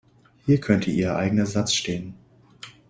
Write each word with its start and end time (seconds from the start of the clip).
Hier 0.47 0.59
könnte 0.59 0.89
Ihr 0.89 1.15
eigener 1.15 1.45
Satz 1.45 1.73
stehen. 1.75 2.15